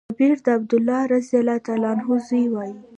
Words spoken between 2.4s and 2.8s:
وايي: